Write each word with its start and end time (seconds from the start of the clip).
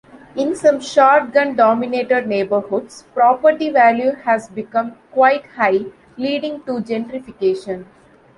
In 0.35 0.55
some 0.55 0.79
shotgun-dominated 0.79 2.25
neighborhoods, 2.25 3.03
property 3.13 3.69
value 3.69 4.13
has 4.23 4.47
become 4.49 4.95
quite 5.11 5.45
high, 5.45 5.85
leading 6.17 6.63
to 6.63 6.79
gentrification. 6.81 7.85